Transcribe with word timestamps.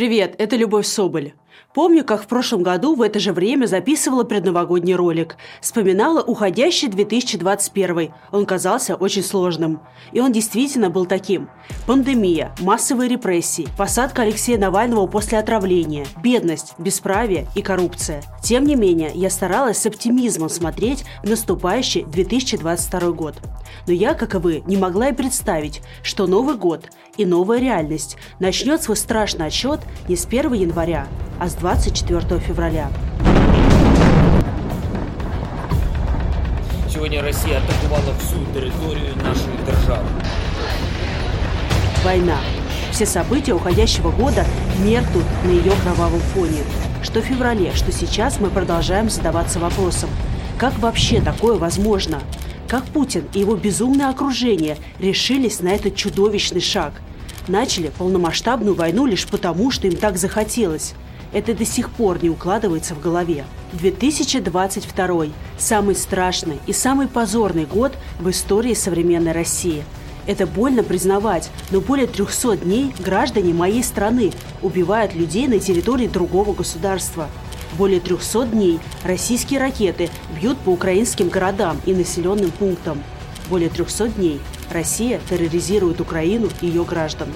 Привет, 0.00 0.34
это 0.38 0.56
Любовь 0.56 0.86
Соболь. 0.86 1.34
Помню, 1.72 2.04
как 2.04 2.22
в 2.22 2.26
прошлом 2.26 2.62
году 2.62 2.94
в 2.94 3.02
это 3.02 3.20
же 3.20 3.32
время 3.32 3.66
записывала 3.66 4.24
предновогодний 4.24 4.94
ролик. 4.94 5.36
Вспоминала 5.60 6.20
уходящий 6.20 6.88
2021. 6.88 8.12
Он 8.32 8.46
казался 8.46 8.96
очень 8.96 9.22
сложным. 9.22 9.80
И 10.12 10.20
он 10.20 10.32
действительно 10.32 10.90
был 10.90 11.06
таким. 11.06 11.48
Пандемия, 11.86 12.52
массовые 12.60 13.08
репрессии, 13.08 13.68
посадка 13.78 14.22
Алексея 14.22 14.58
Навального 14.58 15.06
после 15.06 15.38
отравления, 15.38 16.06
бедность, 16.22 16.74
бесправие 16.78 17.46
и 17.54 17.62
коррупция. 17.62 18.22
Тем 18.42 18.64
не 18.64 18.74
менее, 18.74 19.12
я 19.14 19.30
старалась 19.30 19.78
с 19.78 19.86
оптимизмом 19.86 20.48
смотреть 20.48 21.04
в 21.22 21.28
наступающий 21.28 22.02
2022 22.02 23.10
год. 23.12 23.34
Но 23.86 23.92
я, 23.92 24.14
как 24.14 24.34
и 24.34 24.38
вы, 24.38 24.62
не 24.66 24.76
могла 24.76 25.08
и 25.08 25.14
представить, 25.14 25.82
что 26.02 26.26
Новый 26.26 26.56
год 26.56 26.90
и 27.16 27.24
новая 27.24 27.58
реальность 27.58 28.16
начнет 28.38 28.82
свой 28.82 28.96
страшный 28.96 29.46
отчет 29.46 29.80
не 30.08 30.16
с 30.16 30.26
1 30.26 30.52
января, 30.54 31.06
а 31.40 31.48
с 31.48 31.54
24 31.54 32.38
февраля. 32.38 32.90
Сегодня 36.92 37.22
Россия 37.22 37.58
атаковала 37.58 38.14
всю 38.18 38.44
территорию 38.52 39.16
нашей 39.16 39.56
державы. 39.66 40.06
Война. 42.04 42.36
Все 42.92 43.06
события 43.06 43.54
уходящего 43.54 44.10
года 44.10 44.44
меркнут 44.84 45.24
на 45.44 45.48
ее 45.48 45.72
кровавом 45.82 46.20
фоне. 46.20 46.62
Что 47.02 47.22
в 47.22 47.24
феврале, 47.24 47.72
что 47.74 47.90
сейчас 47.90 48.38
мы 48.38 48.50
продолжаем 48.50 49.08
задаваться 49.08 49.58
вопросом, 49.58 50.10
как 50.58 50.78
вообще 50.78 51.22
такое 51.22 51.56
возможно? 51.56 52.20
Как 52.68 52.84
Путин 52.84 53.24
и 53.32 53.40
его 53.40 53.56
безумное 53.56 54.10
окружение 54.10 54.76
решились 54.98 55.60
на 55.60 55.68
этот 55.68 55.96
чудовищный 55.96 56.60
шаг? 56.60 56.92
Начали 57.48 57.90
полномасштабную 57.96 58.74
войну 58.74 59.06
лишь 59.06 59.26
потому, 59.26 59.70
что 59.70 59.86
им 59.86 59.96
так 59.96 60.18
захотелось– 60.18 60.92
это 61.32 61.54
до 61.54 61.64
сих 61.64 61.90
пор 61.90 62.22
не 62.22 62.30
укладывается 62.30 62.94
в 62.94 63.00
голове. 63.00 63.44
2022– 63.72 65.26
самый 65.58 65.94
страшный 65.94 66.58
и 66.66 66.72
самый 66.72 67.06
позорный 67.06 67.66
год 67.66 67.92
в 68.18 68.28
истории 68.30 68.74
современной 68.74 69.32
России. 69.32 69.84
Это 70.26 70.46
больно 70.46 70.82
признавать, 70.82 71.50
но 71.70 71.80
более 71.80 72.06
300 72.06 72.58
дней 72.58 72.94
граждане 72.98 73.54
моей 73.54 73.82
страны 73.82 74.32
убивают 74.62 75.14
людей 75.14 75.46
на 75.48 75.58
территории 75.58 76.08
другого 76.08 76.52
государства. 76.52 77.28
Более 77.78 78.00
300 78.00 78.46
дней 78.46 78.80
российские 79.04 79.60
ракеты 79.60 80.10
бьют 80.38 80.58
по 80.58 80.70
украинским 80.70 81.28
городам 81.28 81.80
и 81.86 81.94
населенным 81.94 82.50
пунктам. 82.50 83.02
Более 83.48 83.68
300 83.70 84.08
дней 84.08 84.40
Россия 84.70 85.20
терроризирует 85.28 86.00
Украину 86.00 86.48
и 86.60 86.66
ее 86.66 86.84
граждан. 86.84 87.28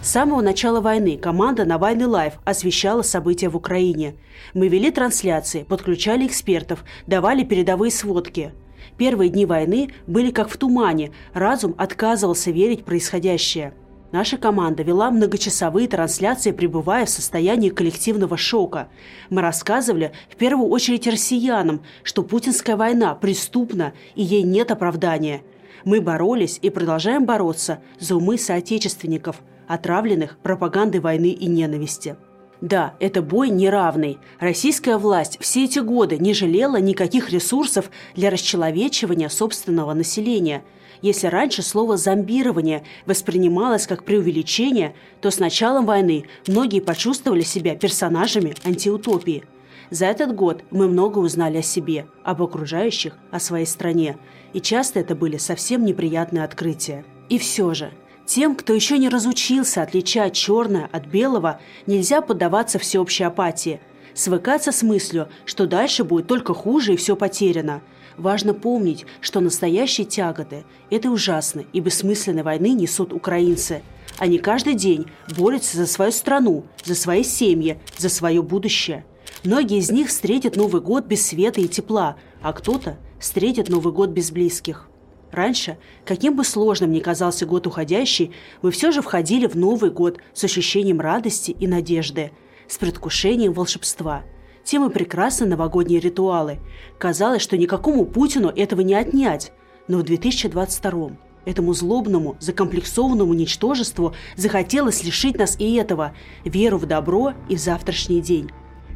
С 0.00 0.12
самого 0.12 0.40
начала 0.40 0.80
войны 0.80 1.18
команда 1.18 1.64
«Навальный 1.64 2.06
Live» 2.06 2.34
освещала 2.44 3.02
события 3.02 3.48
в 3.48 3.56
Украине. 3.56 4.14
Мы 4.54 4.68
вели 4.68 4.92
трансляции, 4.92 5.64
подключали 5.64 6.26
экспертов, 6.26 6.84
давали 7.08 7.42
передовые 7.42 7.90
сводки. 7.90 8.52
Первые 8.96 9.28
дни 9.28 9.44
войны 9.44 9.90
были 10.06 10.30
как 10.30 10.48
в 10.48 10.56
тумане, 10.56 11.10
разум 11.34 11.74
отказывался 11.76 12.52
верить 12.52 12.82
в 12.82 12.84
происходящее. 12.84 13.74
Наша 14.12 14.38
команда 14.38 14.84
вела 14.84 15.10
многочасовые 15.10 15.88
трансляции, 15.88 16.52
пребывая 16.52 17.04
в 17.04 17.10
состоянии 17.10 17.68
коллективного 17.68 18.36
шока. 18.36 18.88
Мы 19.30 19.42
рассказывали 19.42 20.12
в 20.30 20.36
первую 20.36 20.70
очередь 20.70 21.08
россиянам, 21.08 21.82
что 22.04 22.22
путинская 22.22 22.76
война 22.76 23.14
преступна 23.16 23.92
и 24.14 24.22
ей 24.22 24.44
нет 24.44 24.70
оправдания. 24.70 25.42
Мы 25.84 26.00
боролись 26.00 26.58
и 26.62 26.70
продолжаем 26.70 27.26
бороться 27.26 27.80
за 27.98 28.14
умы 28.14 28.38
соотечественников– 28.38 29.42
отравленных 29.68 30.38
пропагандой 30.38 31.00
войны 31.00 31.30
и 31.30 31.46
ненависти. 31.46 32.16
Да, 32.60 32.94
это 32.98 33.22
бой 33.22 33.50
неравный. 33.50 34.18
Российская 34.40 34.98
власть 34.98 35.38
все 35.40 35.64
эти 35.64 35.78
годы 35.78 36.18
не 36.18 36.34
жалела 36.34 36.80
никаких 36.80 37.30
ресурсов 37.30 37.90
для 38.16 38.30
расчеловечивания 38.30 39.28
собственного 39.28 39.94
населения. 39.94 40.64
Если 41.00 41.28
раньше 41.28 41.62
слово 41.62 41.96
«зомбирование» 41.96 42.82
воспринималось 43.06 43.86
как 43.86 44.02
преувеличение, 44.02 44.96
то 45.20 45.30
с 45.30 45.38
началом 45.38 45.86
войны 45.86 46.24
многие 46.48 46.80
почувствовали 46.80 47.42
себя 47.42 47.76
персонажами 47.76 48.54
антиутопии. 48.64 49.44
За 49.90 50.06
этот 50.06 50.34
год 50.34 50.64
мы 50.72 50.88
много 50.88 51.18
узнали 51.18 51.58
о 51.58 51.62
себе, 51.62 52.06
об 52.24 52.42
окружающих, 52.42 53.16
о 53.30 53.38
своей 53.38 53.66
стране. 53.66 54.18
И 54.52 54.60
часто 54.60 54.98
это 54.98 55.14
были 55.14 55.36
совсем 55.36 55.84
неприятные 55.84 56.42
открытия. 56.42 57.04
И 57.28 57.38
все 57.38 57.72
же– 57.74 57.92
тем, 58.28 58.54
кто 58.54 58.74
еще 58.74 58.98
не 58.98 59.08
разучился 59.08 59.82
отличать 59.82 60.34
черное 60.34 60.88
от 60.92 61.06
белого, 61.06 61.60
нельзя 61.86 62.20
поддаваться 62.20 62.78
всеобщей 62.78 63.24
апатии, 63.24 63.80
свыкаться 64.14 64.70
с 64.70 64.82
мыслью, 64.82 65.28
что 65.46 65.66
дальше 65.66 66.04
будет 66.04 66.26
только 66.26 66.52
хуже 66.52 66.92
и 66.92 66.96
все 66.96 67.16
потеряно. 67.16 67.82
Важно 68.18 68.52
помнить, 68.52 69.06
что 69.20 69.40
настоящие 69.40 70.06
тяготы 70.06 70.64
этой 70.90 71.06
ужасной 71.06 71.66
и 71.72 71.80
бессмысленной 71.80 72.42
войны 72.42 72.72
несут 72.74 73.12
украинцы. 73.12 73.82
Они 74.18 74.38
каждый 74.38 74.74
день 74.74 75.06
борются 75.36 75.78
за 75.78 75.86
свою 75.86 76.12
страну, 76.12 76.64
за 76.84 76.94
свои 76.94 77.22
семьи, 77.22 77.80
за 77.96 78.10
свое 78.10 78.42
будущее. 78.42 79.06
Многие 79.42 79.78
из 79.78 79.90
них 79.90 80.08
встретят 80.08 80.56
Новый 80.56 80.82
год 80.82 81.06
без 81.06 81.24
света 81.26 81.60
и 81.60 81.68
тепла, 81.68 82.16
а 82.42 82.52
кто-то 82.52 82.98
встретит 83.18 83.68
Новый 83.68 83.92
год 83.92 84.10
без 84.10 84.30
близких. 84.30 84.88
Раньше, 85.30 85.76
каким 86.04 86.36
бы 86.36 86.44
сложным 86.44 86.90
ни 86.90 87.00
казался 87.00 87.44
год 87.44 87.66
уходящий, 87.66 88.32
мы 88.62 88.70
все 88.70 88.90
же 88.90 89.02
входили 89.02 89.46
в 89.46 89.56
Новый 89.56 89.90
год 89.90 90.18
с 90.32 90.44
ощущением 90.44 91.00
радости 91.00 91.50
и 91.50 91.66
надежды, 91.66 92.32
с 92.66 92.78
предвкушением 92.78 93.52
волшебства. 93.52 94.22
Тем 94.64 94.86
и 94.86 94.92
прекрасны 94.92 95.46
новогодние 95.46 96.00
ритуалы. 96.00 96.58
Казалось, 96.98 97.42
что 97.42 97.56
никакому 97.56 98.04
Путину 98.04 98.48
этого 98.48 98.80
не 98.82 98.94
отнять. 98.94 99.52
Но 99.86 99.98
в 99.98 100.02
2022 100.02 101.10
этому 101.46 101.72
злобному, 101.72 102.36
закомплексованному 102.40 103.32
ничтожеству 103.32 104.14
захотелось 104.36 105.02
лишить 105.04 105.38
нас 105.38 105.58
и 105.58 105.74
этого– 105.74 106.14
веру 106.44 106.76
в 106.76 106.84
добро 106.84 107.32
и 107.48 107.56
в 107.56 107.58
завтрашний 107.58 108.20
день. 108.20 108.50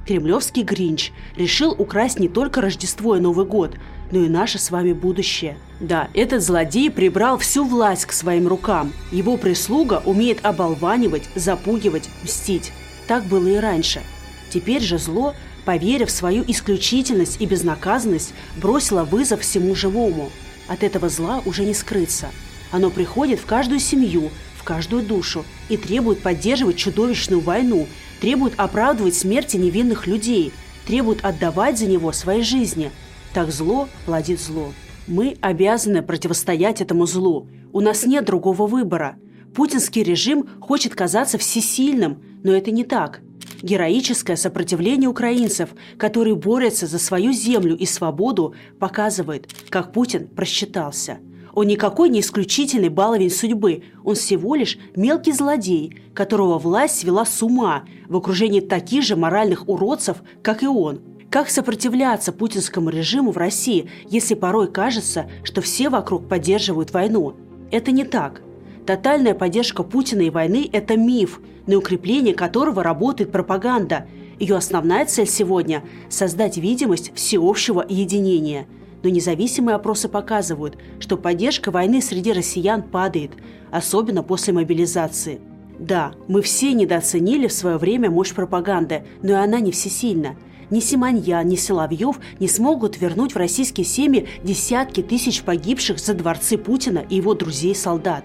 Кремлевский 0.06 0.62
Гринч 0.62 1.12
решил 1.36 1.72
украсть 1.72 2.18
не 2.18 2.28
только 2.28 2.60
Рождество 2.60 3.16
и 3.16 3.20
Новый 3.20 3.46
год, 3.46 3.76
но 4.10 4.18
и 4.18 4.28
наше 4.28 4.58
с 4.58 4.70
вами 4.70 4.92
будущее. 4.92 5.56
Да, 5.80 6.08
этот 6.12 6.42
злодей 6.42 6.90
прибрал 6.90 7.38
всю 7.38 7.64
власть 7.64 8.06
к 8.06 8.12
своим 8.12 8.48
рукам. 8.48 8.92
Его 9.10 9.36
прислуга 9.36 10.02
умеет 10.04 10.44
оболванивать, 10.44 11.28
запугивать, 11.34 12.08
мстить. 12.22 12.72
Так 13.06 13.24
было 13.24 13.46
и 13.46 13.56
раньше. 13.56 14.02
Теперь 14.50 14.82
же 14.82 14.98
зло, 14.98 15.34
поверив 15.64 16.08
в 16.08 16.12
свою 16.12 16.44
исключительность 16.46 17.40
и 17.40 17.46
безнаказанность, 17.46 18.34
бросило 18.56 19.04
вызов 19.04 19.40
всему 19.40 19.74
живому. 19.74 20.30
От 20.68 20.82
этого 20.82 21.08
зла 21.08 21.42
уже 21.46 21.64
не 21.64 21.74
скрыться. 21.74 22.28
Оно 22.70 22.90
приходит 22.90 23.38
в 23.38 23.46
каждую 23.46 23.80
семью, 23.80 24.30
в 24.62 24.64
каждую 24.64 25.02
душу 25.02 25.44
и 25.68 25.76
требует 25.76 26.20
поддерживать 26.20 26.76
чудовищную 26.76 27.40
войну, 27.40 27.88
требует 28.20 28.54
оправдывать 28.58 29.16
смерти 29.16 29.56
невинных 29.56 30.06
людей, 30.06 30.52
требует 30.86 31.24
отдавать 31.24 31.78
за 31.78 31.86
него 31.86 32.12
свои 32.12 32.42
жизни. 32.42 32.92
Так 33.34 33.50
зло 33.50 33.88
плодит 34.06 34.40
зло. 34.40 34.72
Мы 35.08 35.36
обязаны 35.40 36.00
противостоять 36.00 36.80
этому 36.80 37.06
злу. 37.06 37.48
У 37.72 37.80
нас 37.80 38.06
нет 38.06 38.24
другого 38.24 38.68
выбора. 38.68 39.16
Путинский 39.52 40.04
режим 40.04 40.48
хочет 40.60 40.94
казаться 40.94 41.38
всесильным, 41.38 42.22
но 42.44 42.52
это 42.52 42.70
не 42.70 42.84
так. 42.84 43.20
Героическое 43.62 44.36
сопротивление 44.36 45.08
украинцев, 45.08 45.70
которые 45.98 46.36
борются 46.36 46.86
за 46.86 47.00
свою 47.00 47.32
землю 47.32 47.76
и 47.76 47.84
свободу, 47.84 48.54
показывает, 48.78 49.48
как 49.70 49.92
Путин 49.92 50.28
просчитался– 50.28 51.18
он 51.54 51.66
никакой 51.66 52.08
не 52.08 52.20
исключительный 52.20 52.88
баловень 52.88 53.30
судьбы, 53.30 53.82
он 54.04 54.14
всего 54.14 54.54
лишь 54.54 54.78
мелкий 54.96 55.32
злодей, 55.32 56.00
которого 56.14 56.58
власть 56.58 57.00
свела 57.00 57.24
с 57.24 57.42
ума 57.42 57.84
в 58.08 58.16
окружении 58.16 58.60
таких 58.60 59.02
же 59.02 59.16
моральных 59.16 59.68
уродцев, 59.68 60.18
как 60.42 60.62
и 60.62 60.66
он. 60.66 61.00
Как 61.30 61.48
сопротивляться 61.48 62.32
путинскому 62.32 62.90
режиму 62.90 63.32
в 63.32 63.38
России, 63.38 63.88
если 64.08 64.34
порой 64.34 64.70
кажется, 64.70 65.30
что 65.44 65.62
все 65.62 65.88
вокруг 65.88 66.28
поддерживают 66.28 66.92
войну? 66.92 67.34
Это 67.70 67.90
не 67.90 68.04
так. 68.04 68.42
Тотальная 68.86 69.34
поддержка 69.34 69.82
Путина 69.82 70.22
и 70.22 70.30
войны– 70.30 70.68
это 70.72 70.96
миф, 70.96 71.40
на 71.66 71.78
укрепление 71.78 72.34
которого 72.34 72.82
работает 72.82 73.32
пропаганда. 73.32 74.06
Ее 74.38 74.56
основная 74.56 75.06
цель 75.06 75.28
сегодня– 75.28 75.84
создать 76.10 76.58
видимость 76.58 77.14
всеобщего 77.14 77.84
единения– 77.88 78.66
но 79.02 79.08
независимые 79.08 79.76
опросы 79.76 80.08
показывают, 80.08 80.76
что 81.00 81.16
поддержка 81.16 81.70
войны 81.70 82.00
среди 82.00 82.32
россиян 82.32 82.82
падает, 82.82 83.32
особенно 83.70 84.22
после 84.22 84.52
мобилизации. 84.52 85.40
Да, 85.78 86.12
мы 86.28 86.42
все 86.42 86.72
недооценили 86.72 87.46
в 87.46 87.52
свое 87.52 87.76
время 87.76 88.10
мощь 88.10 88.32
пропаганды, 88.32 89.04
но 89.22 89.30
и 89.30 89.34
она 89.34 89.60
не 89.60 89.72
всесильна. 89.72 90.36
Ни 90.70 90.80
Симоньян, 90.80 91.46
ни 91.46 91.56
Соловьев 91.56 92.18
не 92.38 92.48
смогут 92.48 93.00
вернуть 93.00 93.34
в 93.34 93.38
российские 93.38 93.84
семьи 93.84 94.28
десятки 94.42 95.02
тысяч 95.02 95.42
погибших 95.42 95.98
за 95.98 96.14
дворцы 96.14 96.56
Путина 96.56 97.04
и 97.08 97.16
его 97.16 97.34
друзей-солдат. 97.34 98.24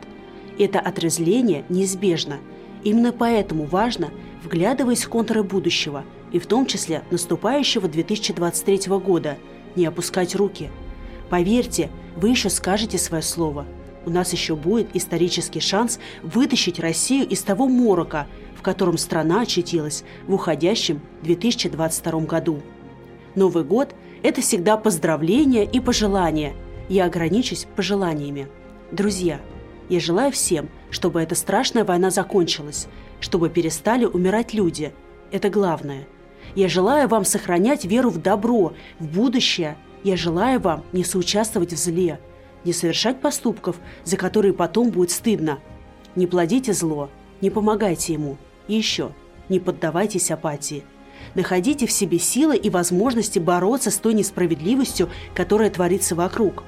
Это 0.58 0.80
отрезление 0.80 1.66
неизбежно. 1.70 2.38
Именно 2.84 3.12
поэтому 3.12 3.66
важно 3.66 4.10
вглядываясь 4.44 5.04
в 5.04 5.10
контуры 5.10 5.44
будущего, 5.44 6.04
и 6.32 6.40
в 6.40 6.46
том 6.46 6.66
числе 6.66 7.04
наступающего 7.12 7.88
2023 7.88 8.92
года, 8.98 9.38
не 9.78 9.86
опускать 9.86 10.36
руки. 10.36 10.70
Поверьте, 11.30 11.90
вы 12.16 12.30
еще 12.30 12.50
скажете 12.50 12.98
свое 12.98 13.24
слово. 13.24 13.66
У 14.06 14.10
нас 14.10 14.34
еще 14.34 14.56
будет 14.56 14.96
исторический 14.96 15.60
шанс 15.60 16.00
вытащить 16.24 16.80
Россию 16.80 17.28
из 17.28 17.42
того 17.42 17.68
морока, 17.68 18.28
в 18.56 18.62
котором 18.62 18.98
страна 18.98 19.42
очутилась 19.42 20.04
в 20.28 20.34
уходящем 20.34 21.02
2022 21.24 22.22
году. 22.22 22.62
Новый 23.36 23.64
год– 23.64 23.94
это 24.24 24.42
всегда 24.42 24.78
поздравления 24.78 25.64
и 25.66 25.80
пожелания. 25.80 26.54
Я 26.90 27.06
ограничусь 27.06 27.68
пожеланиями. 27.76 28.48
Друзья, 28.92 29.42
я 29.90 30.00
желаю 30.00 30.32
всем, 30.32 30.70
чтобы 30.90 31.22
эта 31.22 31.36
страшная 31.36 31.84
война 31.84 32.10
закончилась, 32.10 32.88
чтобы 33.20 33.50
перестали 33.50 34.06
умирать 34.06 34.54
люди. 34.54 34.94
Это 35.32 35.50
главное. 35.50 36.08
Я 36.56 36.68
желаю 36.70 37.08
вам 37.08 37.26
сохранять 37.26 37.86
веру 37.86 38.10
в 38.10 38.22
добро, 38.22 38.74
в 39.00 39.08
будущее. 39.08 39.78
Я 40.04 40.16
желаю 40.16 40.60
вам 40.60 40.84
не 40.94 41.04
соучаствовать 41.04 41.74
в 41.74 41.78
зле, 41.78 42.20
не 42.64 42.74
совершать 42.74 43.22
поступков, 43.22 43.78
за 44.04 44.18
которые 44.18 44.54
потом 44.54 44.90
будет 44.90 45.12
стыдно. 45.12 45.60
Не 46.16 46.28
плодите 46.28 46.74
зло, 46.74 47.10
не 47.42 47.50
помогайте 47.50 48.14
ему. 48.14 48.38
И 48.68 48.76
еще, 48.76 49.12
не 49.50 49.60
поддавайтесь 49.60 50.32
апатии. 50.32 50.84
Находите 51.36 51.86
в 51.86 51.92
себе 51.92 52.20
силы 52.20 52.56
и 52.56 52.70
возможности 52.70 53.40
бороться 53.40 53.92
с 53.92 53.98
той 53.98 54.14
несправедливостью, 54.14 55.10
которая 55.36 55.70
творится 55.70 56.16
вокруг. 56.16 56.64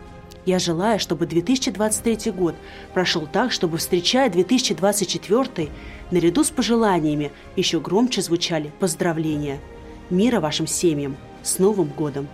Я 0.50 0.58
желаю, 0.58 0.98
чтобы 0.98 1.28
2023 1.28 2.32
год 2.32 2.56
прошел 2.96 3.28
так, 3.32 3.52
чтобы, 3.52 3.78
встречая 3.78 4.32
2024, 4.32 5.70
наряду 6.10 6.44
с 6.44 6.50
пожеланиями 6.50 7.32
еще 7.56 7.80
громче 7.80 8.24
звучали 8.24 8.72
поздравления. 8.80 9.60
Мира 10.10 10.40
вашим 10.40 10.66
семьям! 10.66 11.18
С 11.44 11.60
Новым 11.60 11.90
годом! 11.90 12.28